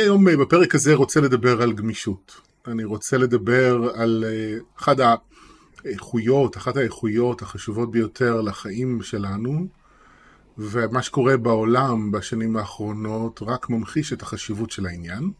[0.00, 2.40] היום בפרק הזה רוצה לדבר על גמישות.
[2.66, 4.24] אני רוצה לדבר על
[4.78, 4.96] אחד
[5.84, 9.66] האיכויות, אחת האיכויות החשובות ביותר לחיים שלנו,
[10.58, 15.30] ומה שקורה בעולם בשנים האחרונות רק ממחיש את החשיבות של העניין.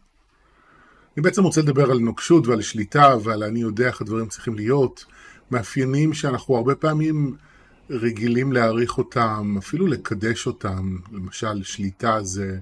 [1.17, 5.05] אני בעצם רוצה לדבר על נוקשות ועל שליטה ועל אני יודע איך הדברים צריכים להיות,
[5.51, 7.35] מאפיינים שאנחנו הרבה פעמים
[7.89, 12.59] רגילים להעריך אותם, אפילו לקדש אותם, למשל שליטה זה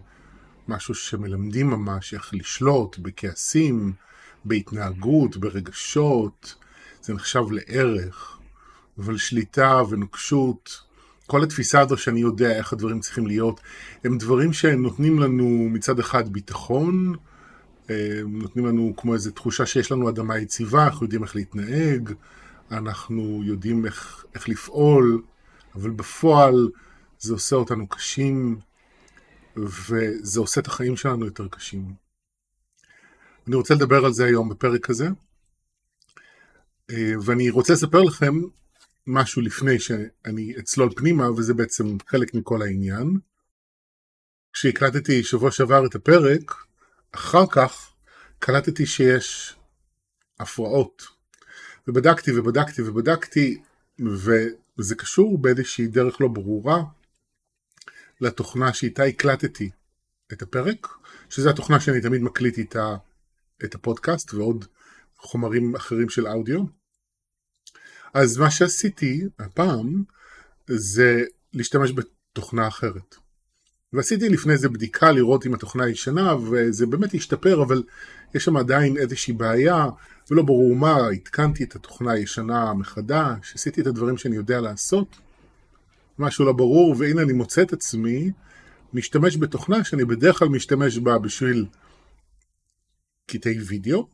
[0.70, 3.94] משהו שמלמדים ממש איך לשלוט בכעסים,
[4.46, 6.56] בהתנהגות, ברגשות,
[7.02, 8.38] זה נחשב לערך,
[8.98, 10.82] אבל שליטה ונוקשות,
[11.28, 13.62] כל התפיסה הזו שאני יודע איך הדברים צריכים להיות,
[14.04, 17.16] הם דברים שנותנים לנו מצד אחד ביטחון,
[18.26, 22.14] נותנים לנו כמו איזו תחושה שיש לנו אדמה יציבה, אנחנו יודעים איך להתנהג,
[22.72, 25.22] אנחנו יודעים איך, איך לפעול,
[25.76, 26.70] אבל בפועל
[27.20, 28.60] זה עושה אותנו קשים,
[29.66, 31.94] וזה עושה את החיים שלנו יותר קשים.
[33.48, 35.08] אני רוצה לדבר על זה היום בפרק הזה,
[37.22, 38.34] ואני רוצה לספר לכם
[39.08, 43.20] משהו לפני שאני אצלול פנימה, וזה בעצם חלק מכל העניין.
[44.54, 46.54] כשהקלטתי שבוע שעבר את הפרק,
[47.12, 47.94] אחר כך
[48.40, 49.56] קלטתי שיש
[50.40, 51.08] הפרעות.
[51.88, 53.62] ובדקתי ובדקתי ובדקתי,
[54.00, 56.84] וזה קשור באיזושהי דרך לא ברורה
[58.22, 59.70] לתוכנה שאיתה הקלטתי
[60.34, 60.88] את הפרק,
[61.30, 62.96] שזו התוכנה שאני תמיד מקליט איתה
[63.64, 64.66] את הפודקאסט ועוד
[65.18, 66.64] חומרים אחרים של אודיו.
[68.14, 70.04] אז מה שעשיתי הפעם
[70.68, 73.16] זה להשתמש בתוכנה אחרת.
[73.94, 77.84] ועשיתי לפני זה בדיקה לראות אם התוכנה ישנה וזה באמת השתפר אבל
[78.36, 79.86] יש שם עדיין איזושהי בעיה
[80.32, 85.18] ולא ברור מה, עדכנתי את התוכנה הישנה מחדש, עשיתי את הדברים שאני יודע לעשות,
[86.20, 88.32] משהו לא ברור והנה אני מוצא את עצמי
[88.94, 91.66] משתמש בתוכנה שאני בדרך כלל משתמש בה בשביל
[93.26, 94.08] קטעי וידאו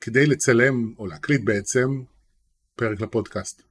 [0.00, 2.02] כדי לצלם או להקליט בעצם
[2.76, 3.62] פרק לפודקאסט.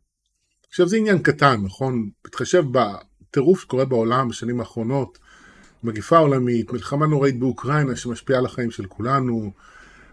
[0.69, 2.09] עכשיו זה עניין קטן, נכון?
[2.25, 5.19] מתחשב בטירוף שקורה בעולם בשנים האחרונות,
[5.83, 9.51] מגיפה עולמית, מלחמה נוראית באוקראינה שמשפיעה על החיים של כולנו,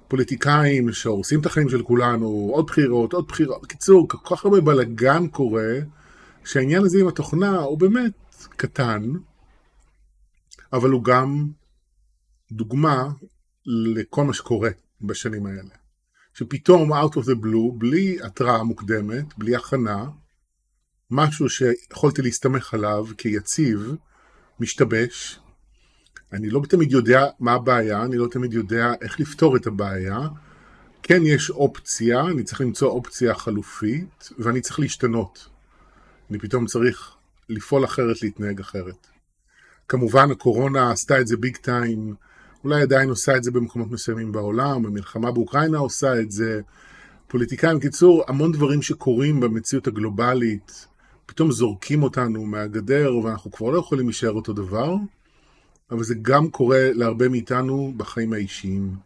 [0.09, 5.29] פוליטיקאים שהורסים את החיים של כולנו, עוד בחירות, עוד בחירות, בקיצור, כל כך הרבה בלאגן
[5.29, 5.73] קורה,
[6.45, 8.13] שהעניין הזה עם התוכנה הוא באמת
[8.49, 9.03] קטן,
[10.73, 11.49] אבל הוא גם
[12.53, 13.09] דוגמה
[13.67, 14.71] לכל מה שקורה
[15.01, 15.75] בשנים האלה.
[16.35, 20.07] שפתאום out of the blue, בלי התראה מוקדמת, בלי הכנה,
[21.11, 23.95] משהו שיכולתי להסתמך עליו כיציב,
[24.61, 25.41] משתבש.
[26.33, 30.19] אני לא תמיד יודע מה הבעיה, אני לא תמיד יודע איך לפתור את הבעיה.
[31.03, 35.52] כן יש אופציה, אני צריך למצוא אופציה חלופית, ואני צריך להשתנות.
[36.33, 37.15] אני פתאום צריך
[37.49, 39.07] לפעול אחרת, להתנהג אחרת.
[39.89, 42.15] כמובן הקורונה עשתה את זה ביג טיים,
[42.65, 46.61] אולי עדיין עושה את זה במקומות מסוימים בעולם, המלחמה באוקראינה עושה את זה,
[47.29, 50.87] פוליטיקאים, קיצור, המון דברים שקורים במציאות הגלובלית,
[51.27, 54.95] פתאום זורקים אותנו מהגדר ואנחנו כבר לא יכולים להישאר אותו דבר,
[55.91, 58.97] אבל זה גם קורה להרבה מאיתנו בחיים האישיים,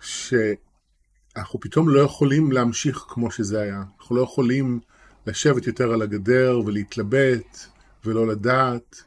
[0.00, 4.80] שאנחנו פתאום לא יכולים להמשיך כמו שזה היה, אנחנו לא יכולים
[5.26, 7.58] לשבת יותר על הגדר ולהתלבט
[8.04, 9.02] ולא לדעת.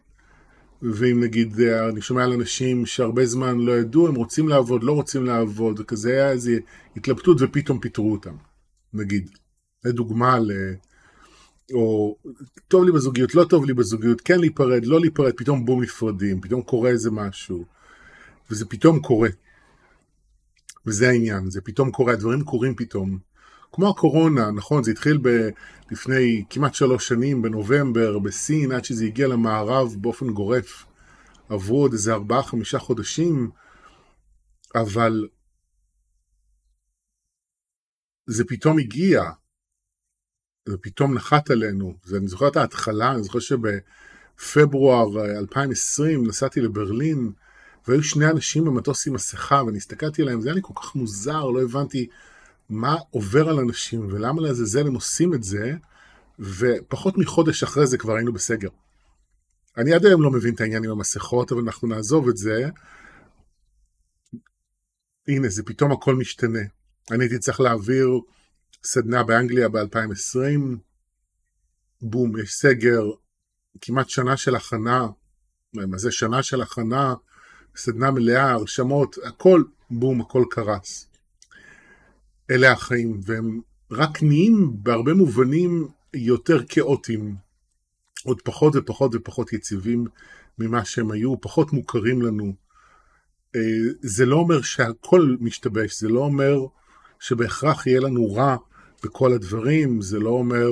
[0.81, 5.25] ואם נגיד אני שומע על אנשים שהרבה זמן לא ידעו, הם רוצים לעבוד, לא רוצים
[5.25, 6.51] לעבוד, וכזה היה איזו
[6.95, 8.35] התלבטות ופתאום פיטרו אותם,
[8.93, 9.29] נגיד.
[9.83, 10.51] זה דוגמה ל...
[11.73, 12.17] או
[12.67, 16.61] טוב לי בזוגיות, לא טוב לי בזוגיות, כן להיפרד, לא להיפרד, פתאום בום נפרדים, פתאום
[16.61, 17.65] קורה איזה משהו.
[18.51, 19.29] וזה פתאום קורה.
[20.85, 23.17] וזה העניין, זה פתאום קורה, הדברים קורים פתאום.
[23.71, 25.49] כמו הקורונה, נכון, זה התחיל ב-
[25.91, 30.85] לפני כמעט שלוש שנים, בנובמבר, בסין, עד שזה הגיע למערב באופן גורף.
[31.49, 33.51] עברו עוד איזה ארבעה, חמישה חודשים,
[34.75, 35.27] אבל
[38.25, 39.23] זה פתאום הגיע,
[40.65, 41.97] זה פתאום נחת עלינו.
[42.17, 47.31] אני זוכר את ההתחלה, אני זוכר שבפברואר 2020 נסעתי לברלין,
[47.87, 51.45] והיו שני אנשים במטוס עם מסכה, ואני הסתכלתי עליהם, זה היה לי כל כך מוזר,
[51.45, 52.07] לא הבנתי
[52.69, 55.73] מה עובר על אנשים ולמה לעזאזל הם עושים את זה,
[56.39, 58.69] ופחות מחודש אחרי זה כבר היינו בסגר.
[59.77, 62.69] אני עד היום לא מבין את העניין עם המסכות, אבל אנחנו נעזוב את זה.
[65.27, 66.59] הנה, זה פתאום הכל משתנה.
[67.11, 68.07] אני הייתי צריך להעביר
[68.83, 70.39] סדנה באנגליה ב-2020,
[72.01, 73.03] בום, יש סגר,
[73.81, 75.07] כמעט שנה של הכנה,
[75.73, 77.13] מה זה שנה של הכנה,
[77.75, 81.08] סדנה מלאה, הרשמות, הכל, בום, הכל קרס.
[82.49, 83.61] אלה החיים, והם
[83.91, 87.35] רק נהיים בהרבה מובנים יותר כאוטיים,
[88.23, 90.05] עוד פחות ופחות ופחות יציבים
[90.59, 92.53] ממה שהם היו, פחות מוכרים לנו,
[93.55, 93.61] אה,
[94.01, 96.65] זה לא אומר שהכל משתבש, זה לא אומר
[97.19, 98.57] שבהכרח יהיה לנו רע
[99.03, 100.69] בכל הדברים, זה לא אומר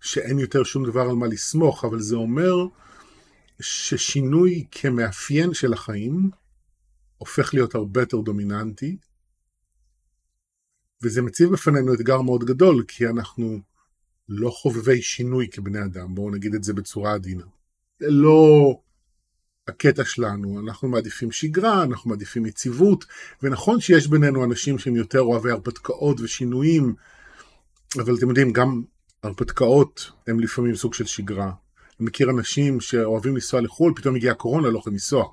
[0.00, 2.66] שאין יותר שום דבר על מה לסמוך, אבל זה אומר
[3.60, 6.30] ששינוי כמאפיין של החיים
[7.18, 8.96] הופך להיות הרבה יותר דומיננטי,
[11.02, 13.60] וזה מציב בפנינו אתגר מאוד גדול, כי אנחנו
[14.28, 17.44] לא חובבי שינוי כבני אדם, בואו נגיד את זה בצורה עדינה.
[18.00, 18.80] זה לא
[19.68, 23.04] הקטע שלנו, אנחנו מעדיפים שגרה, אנחנו מעדיפים יציבות,
[23.42, 26.94] ונכון שיש בינינו אנשים שהם יותר אוהבי הרפתקאות ושינויים,
[27.96, 28.82] אבל אתם יודעים, גם
[29.22, 31.52] הרפתקאות הם לפעמים סוג של שגרה.
[32.00, 35.24] אני מכיר אנשים שאוהבים לנסוע לחו"ל, פתאום הגיעה הקורונה, לא יכולים לנסוע.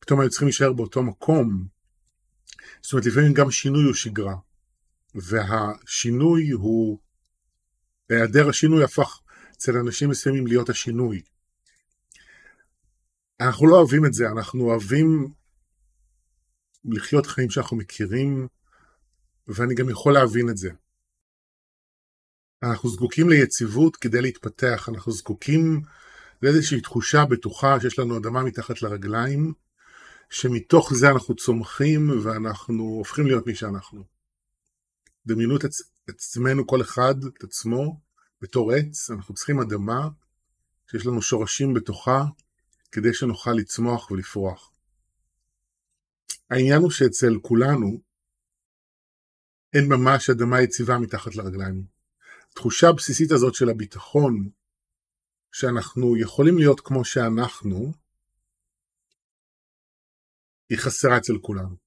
[0.00, 1.64] פתאום היו צריכים להישאר באותו מקום.
[2.82, 4.34] זאת אומרת, לפעמים גם שינוי הוא שגרה.
[5.14, 6.98] והשינוי הוא,
[8.08, 9.20] היעדר השינוי הפך
[9.56, 11.22] אצל אנשים מסוימים להיות השינוי.
[13.40, 15.28] אנחנו לא אוהבים את זה, אנחנו אוהבים
[16.84, 18.48] לחיות חיים שאנחנו מכירים,
[19.48, 20.70] ואני גם יכול להבין את זה.
[22.62, 25.80] אנחנו זקוקים ליציבות כדי להתפתח, אנחנו זקוקים
[26.42, 29.52] לאיזושהי תחושה בטוחה שיש לנו אדמה מתחת לרגליים,
[30.30, 34.13] שמתוך זה אנחנו צומחים ואנחנו הופכים להיות מי שאנחנו.
[35.26, 35.64] דמיינו את
[36.08, 38.00] עצמנו, כל אחד, את עצמו,
[38.40, 40.08] בתור עץ, אנחנו צריכים אדמה
[40.90, 42.24] שיש לנו שורשים בתוכה,
[42.92, 44.72] כדי שנוכל לצמוח ולפרוח.
[46.50, 48.00] העניין הוא שאצל כולנו
[49.74, 51.84] אין ממש אדמה יציבה מתחת לרגליים.
[52.50, 54.48] התחושה הבסיסית הזאת של הביטחון,
[55.52, 57.92] שאנחנו יכולים להיות כמו שאנחנו,
[60.68, 61.83] היא חסרה אצל כולנו.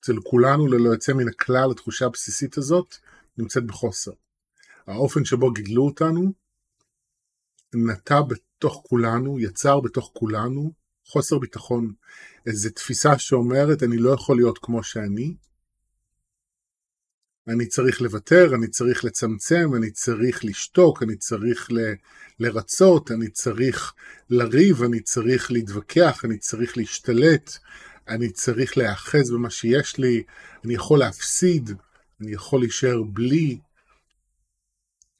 [0.00, 2.94] אצל כולנו, ללא יוצא מן הכלל, התחושה הבסיסית הזאת
[3.38, 4.12] נמצאת בחוסר.
[4.86, 6.32] האופן שבו גידלו אותנו
[7.74, 10.72] נטע בתוך כולנו, יצר בתוך כולנו
[11.06, 11.92] חוסר ביטחון.
[12.46, 15.34] איזו תפיסה שאומרת, אני לא יכול להיות כמו שאני,
[17.48, 21.78] אני צריך לוותר, אני צריך לצמצם, אני צריך לשתוק, אני צריך ל,
[22.40, 23.92] לרצות, אני צריך
[24.30, 27.58] לריב, אני צריך להתווכח, אני צריך להשתלט,
[28.10, 30.22] אני צריך להיאחז במה שיש לי,
[30.64, 31.70] אני יכול להפסיד,
[32.20, 33.58] אני יכול להישאר בלי.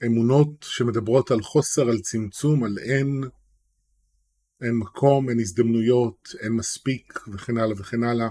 [0.06, 3.22] אמונות שמדברות על חוסר, על צמצום, על אין,
[4.62, 8.28] אין מקום, אין הזדמנויות, אין מספיק וכן הלאה וכן הלאה.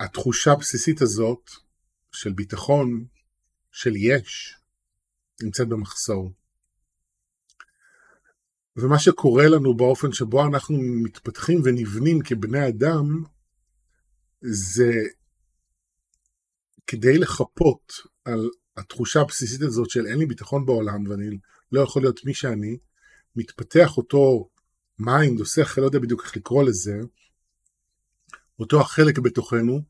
[0.00, 1.50] התחושה הבסיסית הזאת
[2.12, 3.04] של ביטחון,
[3.72, 4.56] של יש,
[5.42, 6.32] נמצאת במחסור.
[8.76, 13.24] ומה שקורה לנו באופן שבו אנחנו מתפתחים ונבנים כבני אדם,
[14.40, 14.92] זה
[16.86, 17.92] כדי לחפות
[18.24, 21.38] על התחושה הבסיסית הזאת של אין לי ביטחון בעולם ואני
[21.72, 22.78] לא יכול להיות מי שאני,
[23.36, 24.48] מתפתח אותו
[24.98, 27.00] mind או שכל, לא יודע בדיוק איך לקרוא לזה,
[28.58, 29.82] אותו החלק בתוכנו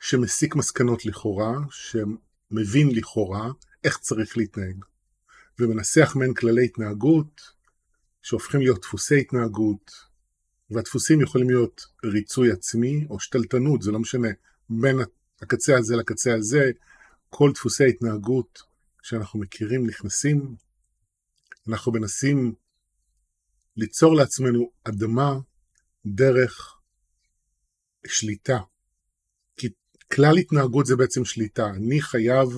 [0.00, 3.50] שמסיק מסקנות לכאורה, שמבין לכאורה
[3.84, 4.84] איך צריך להתנהג,
[5.58, 7.59] ומנסח מעין כללי התנהגות
[8.22, 9.90] שהופכים להיות דפוסי התנהגות,
[10.70, 14.28] והדפוסים יכולים להיות ריצוי עצמי או שתלטנות, זה לא משנה,
[14.70, 14.96] בין
[15.42, 16.70] הקצה הזה לקצה הזה,
[17.28, 18.62] כל דפוסי ההתנהגות
[19.02, 20.54] שאנחנו מכירים נכנסים,
[21.68, 22.54] אנחנו מנסים
[23.76, 25.38] ליצור לעצמנו אדמה
[26.06, 26.76] דרך
[28.06, 28.58] שליטה.
[29.56, 29.68] כי
[30.12, 31.66] כלל התנהגות זה בעצם שליטה.
[31.66, 32.48] אני חייב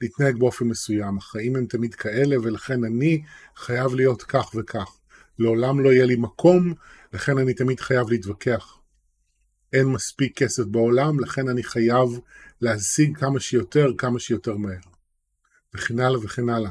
[0.00, 3.22] להתנהג באופן מסוים, החיים הם תמיד כאלה ולכן אני
[3.56, 4.98] חייב להיות כך וכך.
[5.42, 6.74] לעולם לא יהיה לי מקום,
[7.12, 8.78] לכן אני תמיד חייב להתווכח.
[9.72, 12.08] אין מספיק כסף בעולם, לכן אני חייב
[12.60, 14.80] להשיג כמה שיותר, כמה שיותר מהר.
[15.74, 16.70] וכן הלאה וכן הלאה.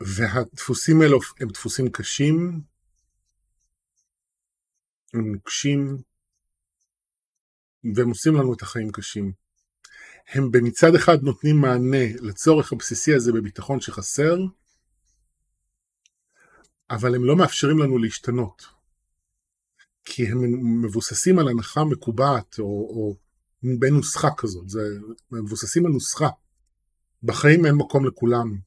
[0.00, 2.60] והדפוסים האלו הם דפוסים קשים,
[5.14, 5.96] הם נוקשים,
[7.94, 9.32] והם עושים לנו את החיים קשים.
[10.28, 14.36] הם במצד אחד נותנים מענה לצורך הבסיסי הזה בביטחון שחסר,
[16.92, 18.66] אבל הם לא מאפשרים לנו להשתנות.
[20.04, 20.38] כי הם
[20.84, 23.16] מבוססים על הנחה מקובעת, או, או
[23.78, 24.80] בנוסחה כזאת, זה,
[25.32, 26.28] הם מבוססים על נוסחה.
[27.22, 28.58] בחיים אין מקום לכולם,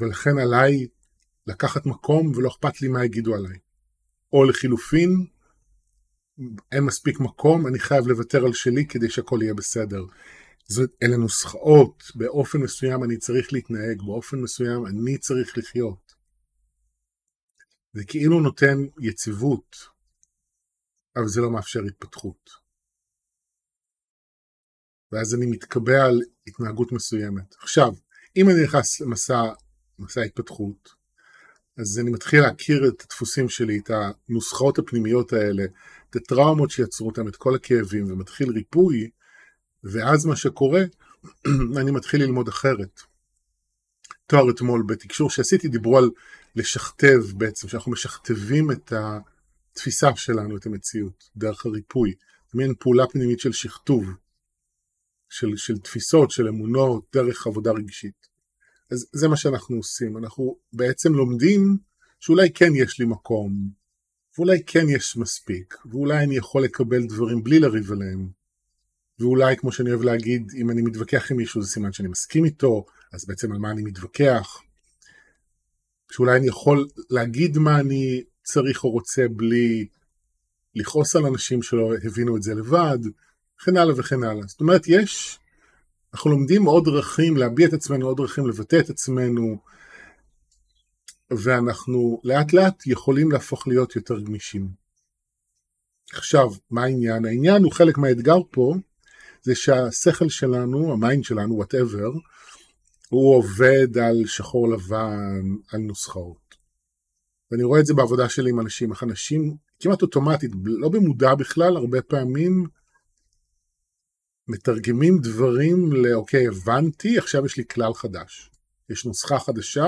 [0.00, 0.86] ולכן עליי
[1.46, 3.58] לקחת מקום ולא אכפת לי מה יגידו עליי.
[4.32, 5.26] או לחילופין,
[6.72, 10.04] אין מספיק מקום, אני חייב לוותר על שלי כדי שהכל יהיה בסדר.
[10.68, 16.05] זאת, אלה נוסחאות, באופן מסוים אני צריך להתנהג, באופן מסוים אני צריך לחיות.
[17.96, 19.76] זה כאילו נותן יציבות,
[21.16, 22.50] אבל זה לא מאפשר התפתחות.
[25.12, 27.54] ואז אני מתקבע על התנהגות מסוימת.
[27.60, 27.92] עכשיו,
[28.36, 29.42] אם אני נכנס למסע
[29.98, 30.88] מסע התפתחות,
[31.78, 35.64] אז אני מתחיל להכיר את הדפוסים שלי, את הנוסחאות הפנימיות האלה,
[36.10, 39.10] את הטראומות שיצרו אותם, את כל הכאבים, ומתחיל ריפוי,
[39.84, 40.82] ואז מה שקורה,
[41.80, 43.00] אני מתחיל ללמוד אחרת.
[44.26, 46.10] תואר אתמול בתקשור שעשיתי דיברו על
[46.56, 52.14] לשכתב בעצם, שאנחנו משכתבים את התפיסה שלנו, את המציאות, דרך הריפוי.
[52.52, 54.04] זה מעין פעולה פנימית של שכתוב,
[55.28, 58.26] של, של תפיסות, של אמונות, דרך עבודה רגשית.
[58.90, 61.76] אז זה מה שאנחנו עושים, אנחנו בעצם לומדים
[62.20, 63.70] שאולי כן יש לי מקום,
[64.38, 68.28] ואולי כן יש מספיק, ואולי אני יכול לקבל דברים בלי לריב עליהם.
[69.18, 72.84] ואולי, כמו שאני אוהב להגיד, אם אני מתווכח עם מישהו זה סימן שאני מסכים איתו,
[73.12, 74.62] אז בעצם על מה אני מתווכח.
[76.12, 79.86] שאולי אני יכול להגיד מה אני צריך או רוצה בלי
[80.74, 82.98] לכעוס על אנשים שלא הבינו את זה לבד,
[83.60, 84.46] וכן הלאה וכן הלאה.
[84.46, 85.38] זאת אומרת, יש,
[86.14, 89.58] אנחנו לומדים עוד דרכים להביע את עצמנו, עוד דרכים לבטא את עצמנו,
[91.30, 94.68] ואנחנו לאט לאט יכולים להפוך להיות יותר גמישים.
[96.12, 97.24] עכשיו, מה העניין?
[97.24, 98.74] העניין הוא חלק מהאתגר פה,
[99.42, 102.10] זה שהשכל שלנו, ה mind שלנו, whatever,
[103.08, 106.56] הוא עובד על שחור לבן, על נוסחאות.
[107.50, 111.76] ואני רואה את זה בעבודה שלי עם אנשים, איך אנשים כמעט אוטומטית, לא במודע בכלל,
[111.76, 112.66] הרבה פעמים
[114.48, 118.50] מתרגמים דברים לאוקיי, הבנתי, עכשיו יש לי כלל חדש.
[118.90, 119.86] יש נוסחה חדשה,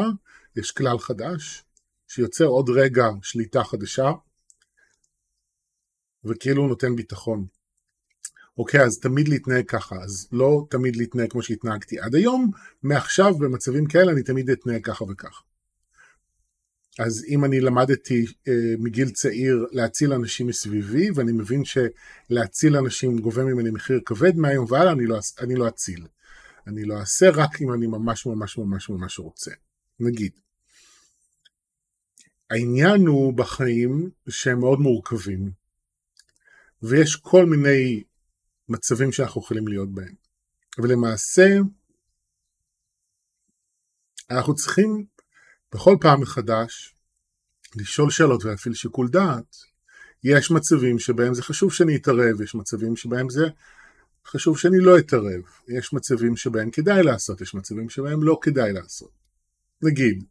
[0.56, 1.64] יש כלל חדש,
[2.08, 4.10] שיוצר עוד רגע שליטה חדשה,
[6.25, 7.46] וכאילו הוא נותן ביטחון.
[8.58, 12.50] אוקיי, אז תמיד להתנהג ככה, אז לא תמיד להתנהג כמו שהתנהגתי עד היום,
[12.82, 15.42] מעכשיו במצבים כאלה אני תמיד אתנהג ככה וככה.
[16.98, 23.44] אז אם אני למדתי אה, מגיל צעיר להציל אנשים מסביבי, ואני מבין שלהציל אנשים גובה
[23.44, 26.06] ממני מחיר כבד מהיום והלאה, אני לא, אני לא אציל.
[26.66, 29.50] אני לא אעשה רק אם אני ממש ממש ממש ממש רוצה.
[30.00, 30.32] נגיד.
[32.50, 35.50] העניין הוא בחיים שהם מאוד מורכבים,
[36.82, 38.02] ויש כל מיני
[38.68, 40.14] מצבים שאנחנו יכולים להיות בהם.
[40.78, 41.58] ולמעשה,
[44.30, 45.04] אנחנו צריכים
[45.75, 46.94] בכל פעם מחדש
[47.76, 49.56] לשאול שאלות ולהפעיל שיקול דעת.
[50.25, 53.46] יש מצבים שבהם זה חשוב שאני אתערב, יש מצבים שבהם זה
[54.26, 59.10] חשוב שאני לא אתערב, יש מצבים שבהם כדאי לעשות, יש מצבים שבהם לא כדאי לעשות.
[59.82, 60.25] נגיד,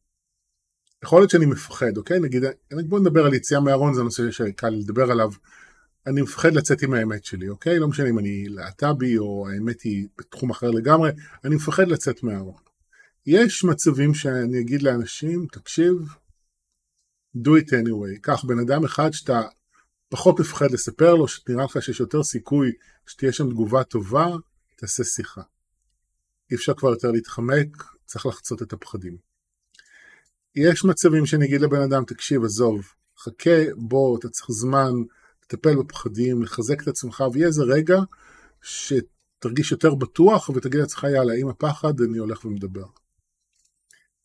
[1.03, 2.20] יכול להיות שאני מפחד, אוקיי?
[2.20, 2.44] נגיד,
[2.88, 5.32] בוא נדבר על יציאה מהארון, זה נושא שקל לדבר עליו.
[6.08, 7.80] אני מפחד לצאת עם האמת שלי, אוקיי?
[7.80, 11.10] לא משנה אם אני להט"בי או האמת היא בתחום אחר לגמרי,
[11.44, 12.62] אני מפחד לצאת מהארון.
[13.26, 15.94] יש מצבים שאני אגיד לאנשים, תקשיב,
[17.38, 18.20] do it anyway.
[18.22, 19.42] קח בן אדם אחד שאתה
[20.10, 22.72] פחות מפחד לספר לו, שנראה לך שיש יותר סיכוי
[23.08, 24.28] שתהיה שם תגובה טובה,
[24.76, 25.42] תעשה שיחה.
[26.52, 29.18] אי אפשר כבר יותר להתחמק, צריך לחצות את הפחדים.
[30.56, 32.86] יש מצבים שאני אגיד לבן אדם, תקשיב, עזוב,
[33.20, 34.92] חכה, בוא, אתה צריך זמן,
[35.48, 37.98] לטפל בפחדים, לחזק את עצמך, ויהיה איזה רגע
[38.62, 42.86] שתרגיש יותר בטוח ותגיד לעצמך, יאללה, עם הפחד אני הולך ומדבר.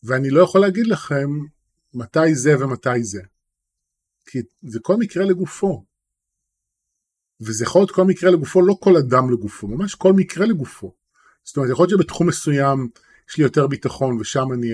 [0.02, 1.28] ואני לא יכול להגיד לכם
[1.94, 3.22] מתי זה ומתי זה.
[4.26, 5.84] כי זה כל מקרה לגופו.
[7.40, 10.94] וזה יכול להיות כל מקרה לגופו, לא כל אדם לגופו, ממש כל מקרה לגופו.
[11.44, 12.88] זאת אומרת, יכול להיות שבתחום מסוים
[13.30, 14.68] יש לי יותר ביטחון ושם אני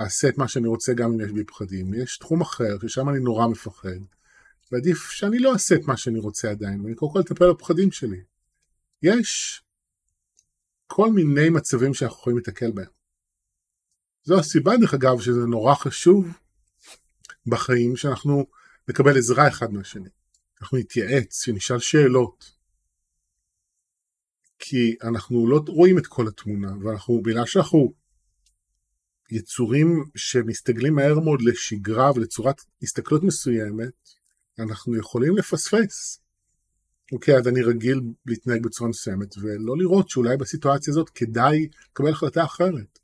[0.00, 1.94] אעשה את מה שאני רוצה גם אם יש בי פחדים.
[1.94, 4.00] יש תחום אחר ששם אני נורא מפחד,
[4.72, 8.20] ועדיף שאני לא אעשה את מה שאני רוצה עדיין, ואני קודם כל אטפל בפחדים שלי.
[9.02, 9.62] יש
[10.86, 12.90] כל מיני מצבים שאנחנו יכולים להתקל בהם.
[14.24, 16.38] זו הסיבה דרך אגב שזה נורא חשוב
[17.46, 18.46] בחיים שאנחנו
[18.88, 20.08] נקבל עזרה אחד מהשני.
[20.60, 22.56] אנחנו נתייעץ, שנשאל שאלות.
[24.58, 27.92] כי אנחנו לא רואים את כל התמונה, ואנחנו, בגלל שאנחנו
[29.30, 34.15] יצורים שמסתגלים מהר מאוד לשגרה ולצורת הסתכלות מסוימת,
[34.58, 36.20] אנחנו יכולים לפספס.
[37.12, 42.44] אוקיי, אז אני רגיל להתנהג בצורה מסוימת, ולא לראות שאולי בסיטואציה הזאת כדאי לקבל החלטה
[42.44, 42.98] אחרת.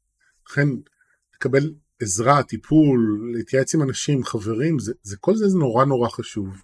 [0.49, 0.69] לכן,
[1.35, 6.63] לקבל עזרה, טיפול, להתייעץ עם אנשים, חברים, זה, זה כל זה זה נורא נורא חשוב.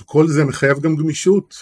[0.00, 1.54] וכל זה מחייב גם גמישות,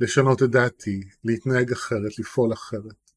[0.00, 3.10] לשנות את דעתי, להתנהג אחרת, לפעול אחרת.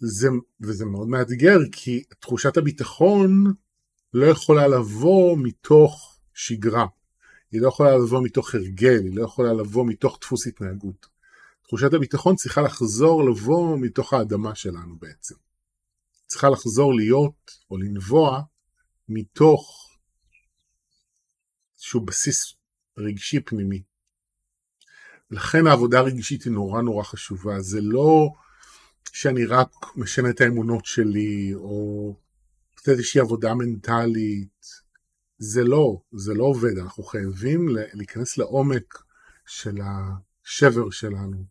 [0.00, 0.28] זה,
[0.60, 3.52] וזה מאוד מאתגר, כי תחושת הביטחון
[4.14, 6.86] לא יכולה לבוא מתוך שגרה.
[7.52, 11.06] היא לא יכולה לבוא מתוך הרגל, היא לא יכולה לבוא מתוך דפוס התנהגות.
[11.62, 15.34] תחושת הביטחון צריכה לחזור לבוא מתוך האדמה שלנו בעצם.
[16.26, 18.42] צריכה לחזור להיות או לנבוע
[19.08, 19.88] מתוך
[21.76, 22.54] איזשהו בסיס
[22.98, 23.82] רגשי פנימי.
[25.30, 28.28] לכן העבודה הרגשית היא נורא נורא חשובה, זה לא
[29.12, 32.14] שאני רק משנה את האמונות שלי, או
[32.78, 34.66] לעשות איזושהי עבודה מנטלית.
[35.38, 38.98] זה לא, זה לא עובד, אנחנו חייבים להיכנס לעומק
[39.46, 41.44] של השבר שלנו.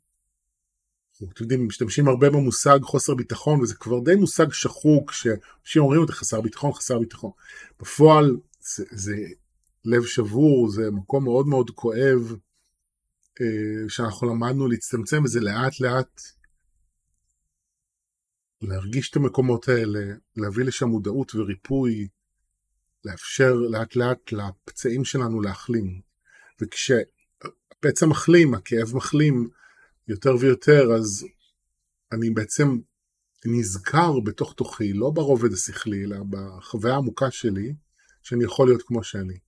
[1.18, 6.10] אתם יודעים, משתמשים הרבה במושג חוסר ביטחון, וזה כבר די מושג שחוק, שאנשים אומרים את
[6.10, 7.32] חסר ביטחון, חסר ביטחון.
[7.80, 9.16] בפועל זה, זה
[9.86, 12.36] לב שבור, זה מקום מאוד מאוד כואב,
[13.42, 16.22] אה, שאנחנו למדנו להצטמצם, וזה לאט לאט
[18.62, 20.00] להרגיש את המקומות האלה,
[20.38, 22.08] להביא לשם מודעות וריפוי,
[23.06, 26.02] לאפשר לאט לאט לפצעים שלנו להחלים.
[26.62, 29.50] וכשהפצע מחלים, הכאב מחלים
[30.08, 31.26] יותר ויותר, אז
[32.12, 32.78] אני בעצם
[33.46, 37.76] נזכר בתוך תוכי, לא ברובד השכלי, אלא בחוויה העמוקה שלי,
[38.24, 39.40] שאני יכול להיות כמו שאני.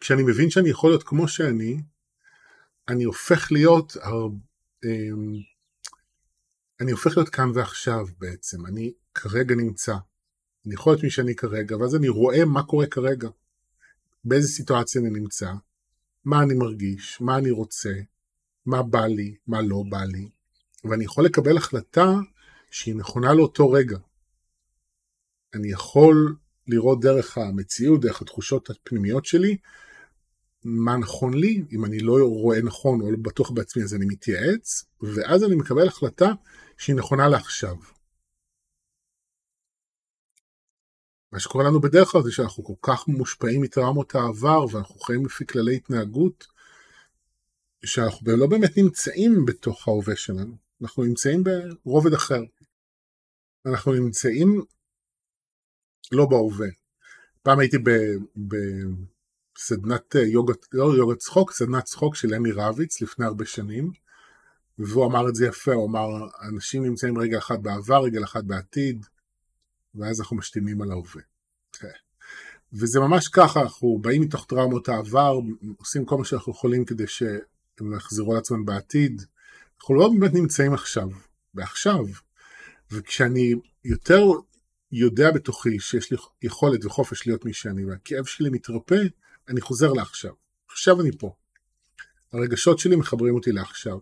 [0.00, 1.82] כשאני מבין שאני יכול להיות כמו שאני,
[2.88, 3.96] אני הופך להיות,
[4.84, 5.34] אמ,
[6.80, 9.94] אני הופך להיות כאן ועכשיו בעצם, אני כרגע נמצא.
[10.66, 13.28] אני יכול להיות מי שאני כרגע, ואז אני רואה מה קורה כרגע,
[14.24, 15.52] באיזה סיטואציה אני נמצא,
[16.24, 17.92] מה אני מרגיש, מה אני רוצה,
[18.66, 20.28] מה בא לי, מה לא בא לי,
[20.84, 22.14] ואני יכול לקבל החלטה
[22.70, 23.98] שהיא נכונה לאותו רגע.
[25.54, 29.56] אני יכול לראות דרך המציאות, דרך התחושות הפנימיות שלי,
[30.64, 34.84] מה נכון לי, אם אני לא רואה נכון או לא בטוח בעצמי אז אני מתייעץ,
[35.00, 36.32] ואז אני מקבל החלטה
[36.78, 37.76] שהיא נכונה לעכשיו.
[41.32, 45.46] מה שקורה לנו בדרך כלל זה שאנחנו כל כך מושפעים מטראומות העבר ואנחנו חיים לפי
[45.46, 46.46] כללי התנהגות
[47.84, 51.44] שאנחנו לא באמת נמצאים בתוך ההווה שלנו, אנחנו נמצאים
[51.84, 52.42] ברובד אחר.
[53.66, 54.62] אנחנו נמצאים
[56.12, 56.68] לא בהווה.
[57.42, 57.76] פעם הייתי
[59.60, 63.92] בסדנת יוגה, לא יוגה צחוק, סדנת צחוק של אמי רביץ לפני הרבה שנים,
[64.78, 66.08] והוא אמר את זה יפה, הוא אמר,
[66.42, 69.06] אנשים נמצאים רגע אחד בעבר, רגע אחד בעתיד,
[69.94, 71.22] ואז אנחנו משתימים על ההווה.
[71.72, 71.88] כן.
[72.72, 75.38] וזה ממש ככה, אנחנו באים מתוך טראומות העבר,
[75.78, 79.22] עושים כל מה שאנחנו יכולים כדי שהם יחזרו על עצמם בעתיד.
[79.80, 81.08] אנחנו לא באמת נמצאים עכשיו,
[81.54, 82.04] בעכשיו.
[82.90, 83.54] וכשאני
[83.84, 84.24] יותר
[84.92, 89.02] יודע בתוכי שיש לי יכולת וחופש להיות מי שאני, והכאב שלי מתרפא,
[89.50, 90.34] אני חוזר לעכשיו.
[90.68, 91.34] עכשיו אני פה.
[92.32, 93.98] הרגשות שלי מחברים אותי לעכשיו.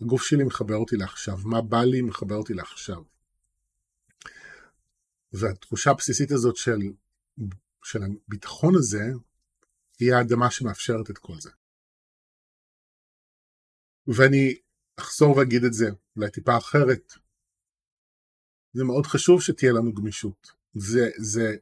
[0.00, 1.38] הגוף שלי מחבר אותי לעכשיו.
[1.44, 3.02] מה בא לי מחבר אותי לעכשיו.
[5.32, 6.78] והתחושה הבסיסית הזאת של,
[7.84, 9.04] של הביטחון הזה,
[10.00, 11.50] היא האדמה שמאפשרת את כל זה.
[14.06, 14.54] ואני
[14.96, 17.12] אחזור ואגיד את זה, אולי טיפה אחרת.
[18.72, 20.52] זה מאוד חשוב שתהיה לנו גמישות.
[20.74, 21.56] זה, זה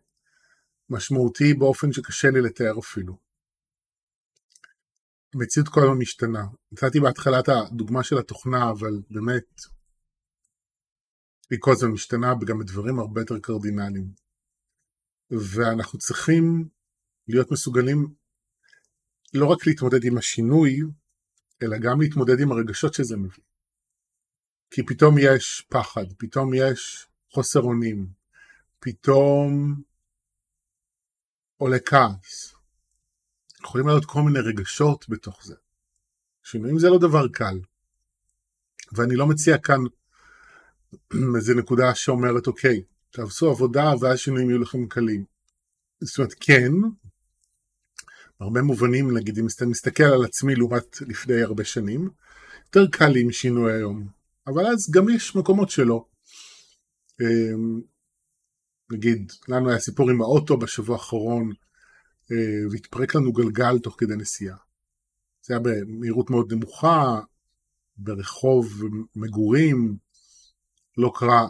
[0.90, 3.18] משמעותי באופן שקשה לי לתאר אפילו.
[5.34, 6.44] המציאות כל הזמן משתנה.
[6.72, 9.60] נתתי בהתחלת הדוגמה של התוכנה, אבל באמת,
[11.50, 14.12] היא כל הזמן משתנה וגם בדברים הרבה יותר קרדינליים.
[15.30, 16.68] ואנחנו צריכים
[17.28, 18.06] להיות מסוגלים
[19.34, 20.80] לא רק להתמודד עם השינוי,
[21.62, 23.42] אלא גם להתמודד עם הרגשות שזה מביא.
[24.70, 28.06] כי פתאום יש פחד, פתאום יש חוסר אונים,
[28.78, 29.82] פתאום
[31.56, 32.54] עולה כעס.
[33.62, 35.54] יכולים להיות כל מיני רגשות בתוך זה.
[36.42, 37.58] שינויים זה לא דבר קל.
[38.92, 39.80] ואני לא מציע כאן
[41.36, 45.24] איזה נקודה שאומרת אוקיי, תעשו עבודה ואז שינויים יהיו לכם קלים.
[46.00, 46.72] זאת אומרת כן,
[48.40, 52.10] הרבה מובנים נגיד אם אתה מסתכל על עצמי לעומת לפני הרבה שנים,
[52.66, 54.08] יותר קל לי עם שינוי היום,
[54.46, 56.04] אבל אז גם יש מקומות שלא.
[58.90, 61.52] נגיד לנו היה סיפור עם האוטו בשבוע האחרון
[62.32, 64.56] אה, והתפרק לנו גלגל תוך כדי נסיעה.
[65.42, 67.20] זה היה במהירות מאוד נמוכה,
[67.96, 68.82] ברחוב
[69.16, 69.96] מגורים,
[70.98, 71.46] לא קרה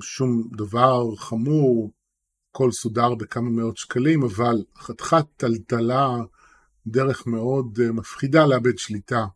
[0.00, 1.92] שום דבר חמור,
[2.50, 6.16] הכל סודר בכמה מאות שקלים, אבל חתיכת טלטלה,
[6.86, 9.26] דרך מאוד אה, מפחידה לאבד שליטה.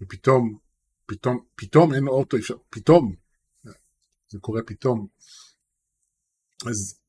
[0.00, 0.58] ופתאום,
[1.06, 2.36] פתאום, פתאום אין אוטו,
[2.70, 3.14] פתאום,
[4.28, 5.06] זה קורה פתאום.
[6.66, 7.00] אז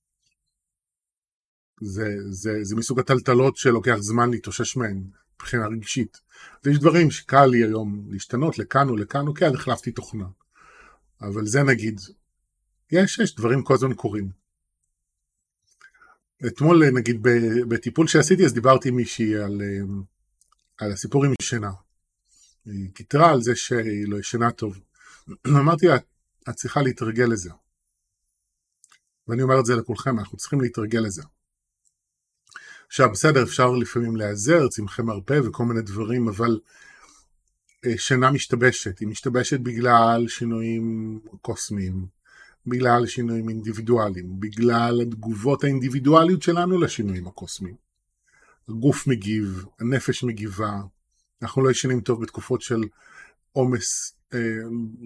[1.82, 5.04] זה, זה, זה מסוג הטלטלות שלוקח זמן להתאושש מהן
[5.36, 6.22] מבחינה רגשית.
[6.64, 10.26] ויש דברים שקל לי היום להשתנות לכאן או לכאן, אוקיי, אז החלפתי תוכנה.
[11.22, 12.00] אבל זה נגיד,
[12.92, 14.30] יש, יש דברים כל הזמן קורים.
[16.48, 17.18] אתמול נגיד
[17.68, 19.94] בטיפול שעשיתי אז דיברתי עם מישהי על, אה,
[20.78, 21.72] על הסיפור עם שינה.
[22.66, 24.80] היא קיטרה על זה שהיא לא ישנה טוב.
[25.48, 25.98] אמרתי לה,
[26.50, 27.50] את צריכה להתרגל לזה.
[29.32, 31.24] ואני אומר את זה לכולכם, אנחנו צריכים להתרגל לזה.
[32.88, 36.60] עכשיו בסדר אפשר לפעמים להיעזר, צמחי מרפא וכל מיני דברים, אבל
[37.86, 42.06] אה, שינה משתבשת, היא משתבשת בגלל שינויים קוסמיים,
[42.68, 47.76] בגלל שינויים אינדיבידואליים, בגלל התגובות האינדיבידואליות שלנו לשינויים הקוסמיים.
[48.70, 50.82] הגוף מגיב, הנפש מגיבה,
[51.42, 52.84] אנחנו לא ישנים טוב בתקופות של
[53.52, 54.40] עומס, אה,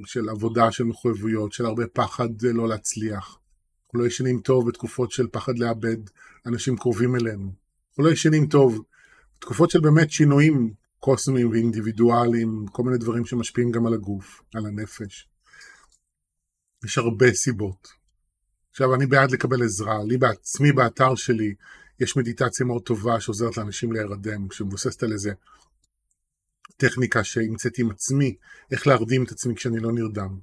[0.05, 3.39] של עבודה, של מחויבויות, של הרבה פחד לא להצליח.
[3.85, 5.97] אנחנו לא ישנים טוב בתקופות של פחד לאבד
[6.45, 7.53] אנשים קרובים אלינו.
[7.89, 8.83] אנחנו לא ישנים טוב
[9.37, 15.27] בתקופות של באמת שינויים קוסמיים ואינדיבידואליים, כל מיני דברים שמשפיעים גם על הגוף, על הנפש.
[16.85, 17.87] יש הרבה סיבות.
[18.71, 20.03] עכשיו, אני בעד לקבל עזרה.
[20.03, 21.53] לי בעצמי, באתר שלי,
[21.99, 25.31] יש מדיטציה מאוד טובה שעוזרת לאנשים להירדם, שמבוססת על איזה
[26.77, 28.35] טכניקה שהמצאתי עם עצמי,
[28.71, 30.39] איך להרדים את עצמי כשאני לא נרדם.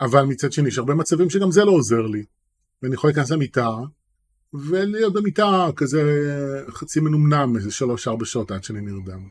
[0.00, 2.24] אבל מצד שני, יש הרבה מצבים שגם זה לא עוזר לי.
[2.82, 3.68] ואני יכול להיכנס למיטה,
[4.52, 6.02] ולהיות במיטה כזה
[6.68, 9.28] חצי מנומנם, איזה שלוש-ארבע שעות עד שאני נרדם.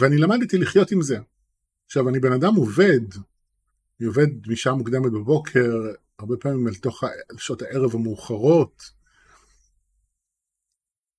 [0.00, 1.18] ואני למדתי לחיות עם זה.
[1.86, 3.00] עכשיו, אני בן אדם עובד,
[4.00, 5.72] אני עובד משעה מוקדמת בבוקר,
[6.18, 7.04] הרבה פעמים אל תוך
[7.36, 8.82] שעות הערב המאוחרות.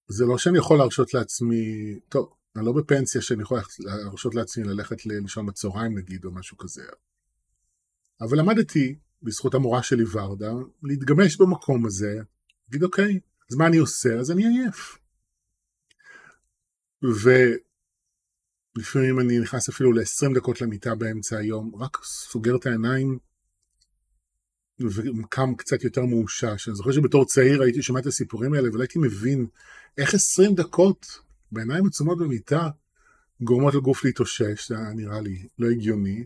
[0.07, 5.05] זה לא שאני יכול להרשות לעצמי, טוב, אני לא בפנסיה שאני יכול להרשות לעצמי ללכת
[5.05, 6.83] לישון בצהריים נגיד, או משהו כזה.
[8.21, 10.51] אבל למדתי, בזכות המורה שלי ורדה,
[10.83, 12.19] להתגמש במקום הזה,
[12.67, 13.19] להגיד אוקיי,
[13.51, 14.19] אז מה אני עושה?
[14.19, 14.97] אז אני עייף.
[17.03, 17.29] ו...
[18.75, 23.17] לפעמים אני נכנס אפילו ל-20 דקות למיטה באמצע היום, רק סוגר את העיניים
[24.79, 26.67] וקם קצת יותר מאושש.
[26.67, 29.47] אני זוכר שבתור צעיר הייתי שומע את הסיפורים האלה ולא הייתי מבין
[29.97, 31.05] איך 20 דקות
[31.51, 32.69] בעיניים עצומות במיטה
[33.41, 36.25] גורמות לגוף להתאושש, זה היה נראה לי לא הגיוני.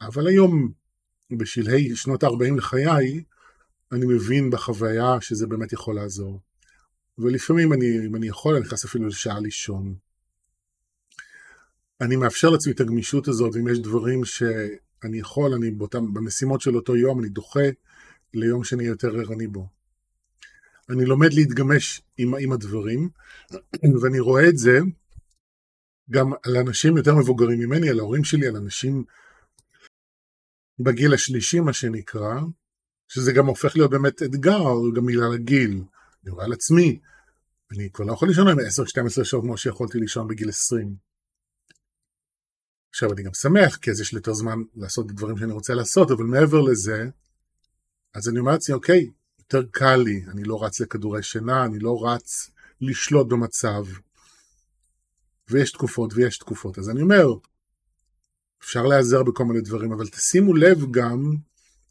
[0.00, 0.72] אבל היום,
[1.38, 3.22] בשלהי שנות ה-40 לחיי,
[3.92, 6.40] אני מבין בחוויה שזה באמת יכול לעזור.
[7.18, 9.94] ולפעמים אני, אם אני יכול, אני נכנס אפילו לשעה לישון.
[12.00, 16.76] אני מאפשר לעצמי את הגמישות הזאת, ואם יש דברים שאני יכול, אני באותם, במשימות של
[16.76, 17.64] אותו יום, אני דוחה
[18.34, 19.68] ליום שאני יותר ערני בו.
[20.90, 23.08] אני לומד להתגמש עם, עם הדברים,
[24.00, 24.78] ואני רואה את זה
[26.10, 29.04] גם על אנשים יותר מבוגרים ממני, על ההורים שלי, על אנשים
[30.84, 32.34] בגיל השלישי, מה שנקרא,
[33.08, 35.82] שזה גם הופך להיות באמת אתגר, גם בגלל הגיל.
[36.24, 36.98] אני רואה על עצמי,
[37.72, 40.94] אני כבר לא יכול לישון עם 10-12 שעות כמו שיכולתי לישון בגיל 20.
[42.90, 46.10] עכשיו אני גם שמח, כי אז יש לי יותר זמן לעשות דברים שאני רוצה לעשות,
[46.10, 47.08] אבל מעבר לזה,
[48.14, 52.06] אז אני אומר לעצמי, אוקיי, יותר קל לי, אני לא רץ לכדורי שינה, אני לא
[52.06, 53.84] רץ לשלוט במצב,
[55.48, 56.78] ויש תקופות ויש תקופות.
[56.78, 57.26] אז אני אומר,
[58.64, 61.34] אפשר להיעזר בכל מיני דברים, אבל תשימו לב גם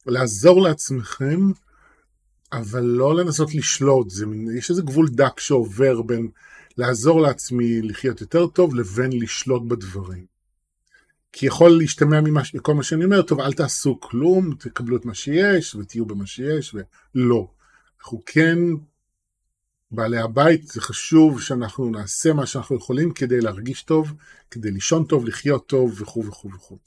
[0.06, 1.52] לעזור לעצמכם,
[2.54, 4.26] אבל לא לנסות לשלוט, זה,
[4.58, 6.28] יש איזה גבול דק שעובר בין
[6.78, 10.26] לעזור לעצמי לחיות יותר טוב לבין לשלוט בדברים.
[11.34, 15.14] כי יכול להשתמע ממש, מכל מה שאני אומר, טוב, אל תעשו כלום, תקבלו את מה
[15.14, 16.76] שיש, ותהיו במה שיש,
[17.16, 17.48] ולא.
[18.00, 18.58] אנחנו כן,
[19.91, 24.13] בעלי הבית, זה חשוב שאנחנו נעשה מה שאנחנו יכולים כדי להרגיש טוב,
[24.51, 26.77] כדי לישון טוב, לחיות טוב, וכו' וכו' וכו'.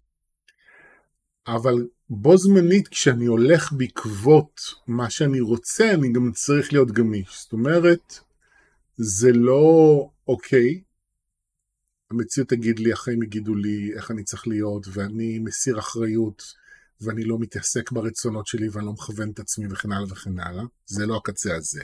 [1.46, 7.42] אבל בו זמנית, כשאני הולך בעקבות מה שאני רוצה, אני גם צריך להיות גמיש.
[7.42, 8.18] זאת אומרת,
[8.96, 10.80] זה לא אוקיי,
[12.10, 16.42] המציאות תגיד לי, החיים יגידו לי איך אני צריך להיות, ואני מסיר אחריות,
[17.00, 20.64] ואני לא מתעסק ברצונות שלי, ואני לא מכוון את עצמי וכן הלאה וכן הלאה.
[20.86, 21.82] זה לא הקצה הזה.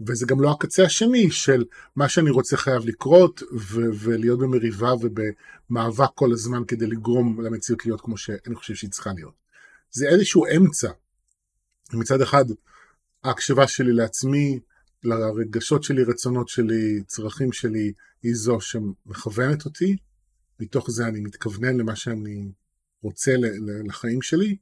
[0.00, 1.64] וזה גם לא הקצה השני של
[1.96, 8.00] מה שאני רוצה חייב לקרות, ו- ולהיות במריבה ובמאבק כל הזמן כדי לגרום למציאות להיות
[8.00, 9.34] כמו שאני חושב שהיא צריכה להיות.
[9.90, 10.90] זה איזשהו אמצע.
[11.92, 12.44] מצד אחד,
[13.24, 14.60] ההקשבה שלי לעצמי,
[15.04, 19.96] לרגשות שלי, רצונות שלי, צרכים שלי, היא זו שמכוונת אותי,
[20.60, 22.52] מתוך זה אני מתכוונן למה שאני
[23.02, 23.32] רוצה
[23.84, 24.56] לחיים שלי,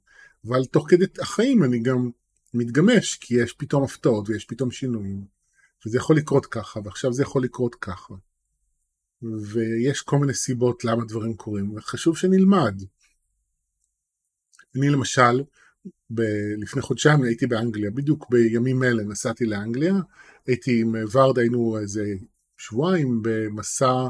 [0.49, 2.11] אבל תוך כדי החיים אני גם
[2.55, 5.25] מתגמש, כי יש פתאום הפתעות ויש פתאום שינויים,
[5.87, 8.15] וזה יכול לקרות ככה, ועכשיו זה יכול לקרות ככה.
[9.23, 12.83] ויש כל מיני סיבות למה דברים קורים, וחשוב שנלמד.
[14.77, 15.43] אני למשל,
[16.11, 19.95] ב- לפני חודשיים הייתי באנגליה, בדיוק בימים אלה נסעתי לאנגליה,
[20.47, 22.05] הייתי עם ורדה, היינו איזה
[22.57, 24.09] שבועיים במסע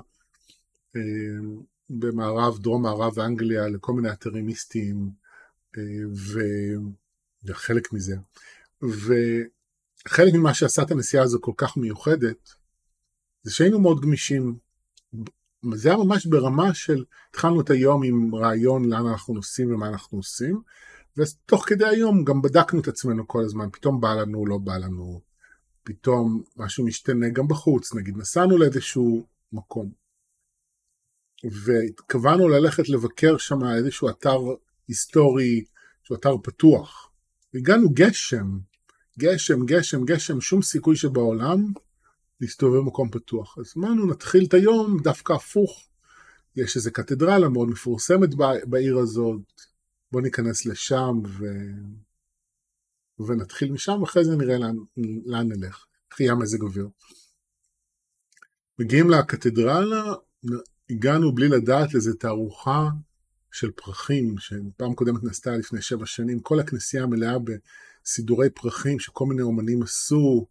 [0.96, 1.00] אה,
[1.90, 5.10] במערב, דרום מערב אנגליה לכל מיני אתרים מיסטיים
[5.78, 5.82] אה,
[7.44, 8.16] וחלק מזה.
[8.82, 12.50] וחלק ממה שעשה את הנסיעה הזו כל כך מיוחדת
[13.42, 14.58] זה שהיינו מאוד גמישים.
[15.74, 20.18] זה היה ממש ברמה של התחלנו את היום עם רעיון לאן אנחנו נוסעים ומה אנחנו
[20.18, 20.62] עושים
[21.16, 25.20] ותוך כדי היום גם בדקנו את עצמנו כל הזמן, פתאום בא לנו, לא בא לנו,
[25.84, 29.92] פתאום משהו משתנה גם בחוץ, נגיד נסענו לאיזשהו מקום
[31.64, 34.38] והתכוונו ללכת לבקר שם איזשהו אתר
[34.88, 35.64] היסטורי
[36.02, 37.11] שהוא אתר פתוח.
[37.54, 38.58] הגענו גשם,
[39.18, 41.72] גשם, גשם, גשם, שום סיכוי שבעולם
[42.40, 43.58] להסתובב במקום פתוח.
[43.58, 45.88] אז אמרנו, נתחיל את היום דווקא הפוך.
[46.56, 48.28] יש איזו קתדרלה מאוד מפורסמת
[48.64, 49.42] בעיר הזאת,
[50.12, 51.44] בואו ניכנס לשם ו...
[53.26, 54.76] ונתחיל משם, ואחרי זה נראה לאן,
[55.26, 56.88] לאן נלך, איך יהיה מזג אוויר.
[58.78, 60.14] מגיעים לקתדרלה,
[60.90, 62.88] הגענו בלי לדעת לאיזו תערוכה
[63.52, 69.42] של פרחים, שפעם קודמת נעשתה לפני שבע שנים, כל הכנסייה מלאה בסידורי פרחים שכל מיני
[69.42, 70.46] אומנים עשו,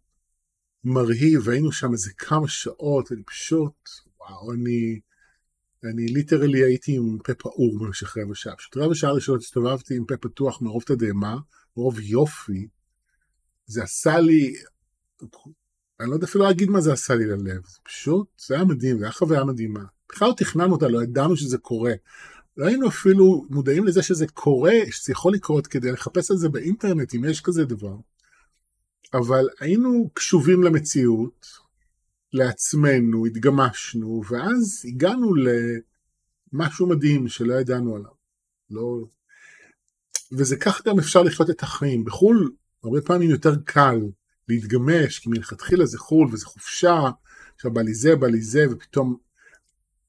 [0.84, 3.88] מרהיב, היינו שם איזה כמה שעות, אני פשוט,
[4.20, 5.00] וואו, אני,
[5.84, 8.56] אני ליטרלי הייתי עם פה פעור במשך רבע שעה.
[8.56, 11.36] פשוט רבע שעה ראשונות הסתובבתי עם פה פתוח מרוב תדהמה,
[11.76, 12.68] מרוב יופי.
[13.66, 14.54] זה עשה לי,
[16.00, 18.98] אני לא יודע אפילו להגיד מה זה עשה לי ללב, זה פשוט, זה היה מדהים,
[18.98, 19.84] זה היה חוויה מדהימה.
[20.08, 21.92] בכלל לא תכננו אותה, לא ידענו שזה קורה.
[22.56, 27.14] לא היינו אפילו מודעים לזה שזה קורה, שזה יכול לקרות כדי לחפש על זה באינטרנט,
[27.14, 27.96] אם יש כזה דבר.
[29.14, 31.46] אבל היינו קשובים למציאות,
[32.32, 35.32] לעצמנו, התגמשנו, ואז הגענו
[36.52, 38.12] למשהו מדהים שלא ידענו עליו.
[38.70, 39.04] לא...
[40.32, 42.04] וזה כך גם אפשר לחיות את החיים.
[42.04, 42.52] בחו"ל
[42.84, 44.00] הרבה פעמים יותר קל
[44.48, 47.00] להתגמש, כי מלכתחילה זה חו"ל וזה חופשה,
[47.54, 49.16] עכשיו בא לי זה, בא לי זה, ופתאום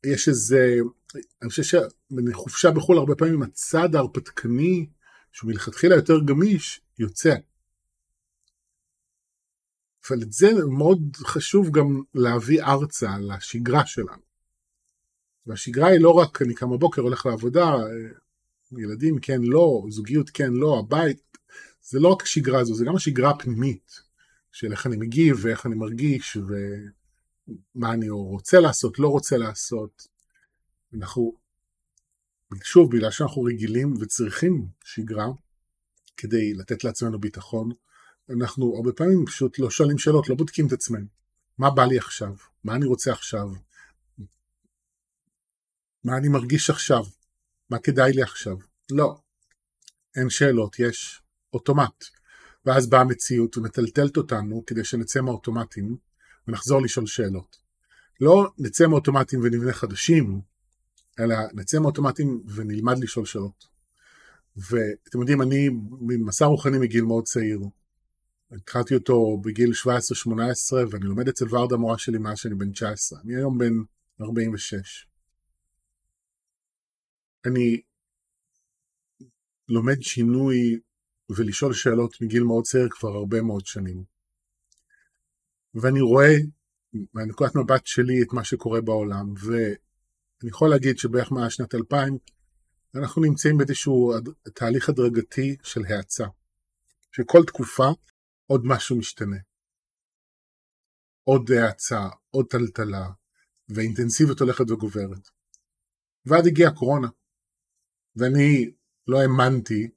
[0.06, 0.76] יש איזה,
[1.42, 4.88] אני חושב שבחופשה בחו"ל הרבה פעמים הצד ההרפתקני,
[5.32, 7.36] שהוא מלכתחילה יותר גמיש, יוצא.
[10.10, 14.24] אבל את זה מאוד חשוב גם להביא ארצה לשגרה שלנו.
[15.48, 17.76] והשגרה היא לא רק אני קם בבוקר הולך לעבודה,
[18.78, 21.38] ילדים כן לא, זוגיות כן לא, הבית,
[21.82, 24.02] זה לא רק השגרה הזו, זה גם השגרה הפנימית
[24.52, 26.38] של איך אני מגיב ואיך אני מרגיש
[27.48, 30.08] ומה אני רוצה לעשות, לא רוצה לעשות.
[30.94, 31.34] אנחנו,
[32.64, 35.28] שוב, בגלל שאנחנו רגילים וצריכים שגרה
[36.18, 37.72] כדי לתת לעצמנו ביטחון,
[38.30, 41.06] אנחנו הרבה פעמים פשוט לא שואלים שאלות, לא בודקים את עצמנו.
[41.58, 42.34] מה בא לי עכשיו?
[42.64, 43.48] מה אני רוצה עכשיו?
[46.04, 47.04] מה אני מרגיש עכשיו?
[47.70, 48.58] מה כדאי לי עכשיו?
[48.92, 49.18] לא.
[50.16, 51.22] אין שאלות, יש
[51.54, 52.06] אוטומט.
[52.66, 55.98] ואז באה המציאות ומטלטלת אותנו כדי שנצא מהאוטומטים
[56.48, 57.58] ונחזור לשאול שאלות.
[58.22, 60.42] לא נצא מהאוטומטים ונבנה חדשים,
[61.20, 63.68] אלא נצא מהאוטומטים ונלמד לשאול שאלות.
[64.58, 65.70] ואתם יודעים, אני
[66.02, 67.60] ממסע רוחני מגיל מאוד צעיר.
[68.52, 69.88] התחלתי אותו בגיל 17-18
[70.92, 73.20] ואני לומד אצל ורדה המורה שלי מאז שאני בן 19.
[73.22, 73.74] אני היום בן
[74.22, 75.08] 46.
[77.46, 77.82] אני
[79.70, 80.80] לומד שינוי
[81.30, 84.13] ולשאול שאלות מגיל מאוד צעיר כבר הרבה מאוד שנים.
[85.76, 86.34] ואני רואה
[87.14, 92.18] מהנקודת מבט שלי את מה שקורה בעולם, ואני יכול להגיד שבערך מאז שנת 2000
[92.96, 94.14] אנחנו נמצאים באיזשהו
[94.54, 96.26] תהליך הדרגתי של האצה.
[97.12, 97.88] שכל תקופה
[98.48, 99.38] עוד משהו משתנה.
[101.24, 103.10] עוד האצה, עוד טלטלה,
[103.70, 105.30] והאינטנסיביות הולכת וגוברת.
[106.26, 107.08] ועד הגיעה הקורונה,
[108.16, 108.72] ואני
[109.08, 109.90] לא האמנתי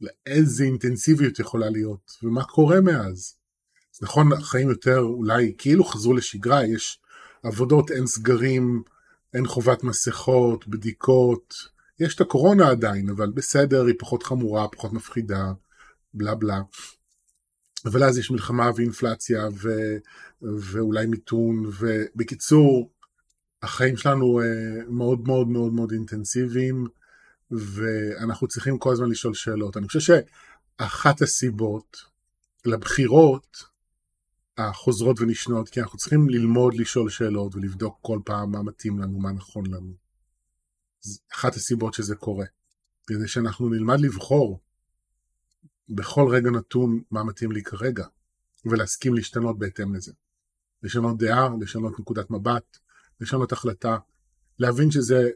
[0.00, 3.36] לאיזה אינטנסיביות יכולה להיות, ומה קורה מאז.
[3.94, 7.00] אז נכון, החיים יותר אולי כאילו חזרו לשגרה, יש
[7.42, 8.82] עבודות, אין סגרים,
[9.34, 11.54] אין חובת מסכות, בדיקות,
[12.00, 15.52] יש את הקורונה עדיין, אבל בסדר, היא פחות חמורה, פחות מפחידה,
[16.14, 16.60] בלה בלה.
[17.84, 19.68] אבל אז יש מלחמה ואינפלציה ו...
[20.42, 22.90] ואולי מיתון, ובקיצור,
[23.62, 26.86] החיים שלנו אה, מאוד מאוד מאוד מאוד אינטנסיביים,
[27.50, 29.76] ואנחנו צריכים כל הזמן לשאול שאלות.
[29.76, 30.22] אני חושב
[30.80, 31.96] שאחת הסיבות
[32.64, 33.71] לבחירות
[34.58, 39.32] החוזרות ונשנות, כי אנחנו צריכים ללמוד לשאול שאלות ולבדוק כל פעם מה מתאים לנו, מה
[39.32, 39.94] נכון לנו.
[41.32, 42.46] אחת הסיבות שזה קורה.
[43.06, 44.60] כדי שאנחנו נלמד לבחור
[45.88, 48.06] בכל רגע נתון מה מתאים לי כרגע,
[48.64, 50.12] ולהסכים להשתנות בהתאם לזה.
[50.82, 52.78] לשנות דעה, לשנות נקודת מבט,
[53.20, 53.98] לשנות החלטה,
[54.58, 55.30] להבין שזה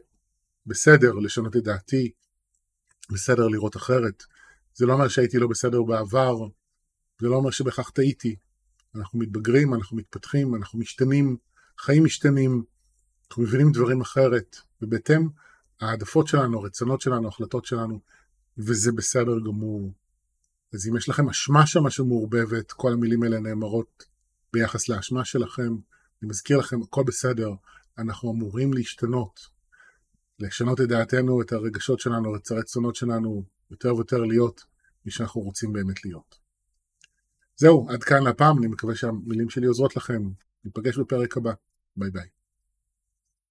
[0.65, 2.11] בסדר לשנות את דעתי,
[3.11, 4.23] בסדר לראות אחרת.
[4.73, 6.35] זה לא אומר שהייתי לא בסדר בעבר,
[7.21, 8.35] זה לא אומר שבכך טעיתי.
[8.95, 11.37] אנחנו מתבגרים, אנחנו מתפתחים, אנחנו משתנים,
[11.79, 12.63] חיים משתנים,
[13.29, 15.29] אנחנו מבינים דברים אחרת, ובהתאם
[15.81, 17.99] העדפות שלנו, הרצונות שלנו, ההחלטות שלנו,
[18.57, 19.93] וזה בסדר גמור.
[20.73, 24.03] אז אם יש לכם אשמה שמה שמעורבבת, כל המילים האלה נאמרות
[24.53, 25.75] ביחס לאשמה שלכם.
[26.21, 27.49] אני מזכיר לכם, הכל בסדר,
[27.97, 29.39] אנחנו אמורים להשתנות.
[30.39, 34.65] לשנות את דעתנו, את הרגשות שלנו, את הרצונות שלנו, יותר ויותר להיות
[35.05, 36.46] מי שאנחנו רוצים באמת להיות.
[37.57, 40.29] זהו, עד כאן לפעם, אני מקווה שהמילים שלי עוזרות לכם.
[40.65, 41.51] ניפגש בפרק הבא.
[41.97, 42.36] ביי ביי.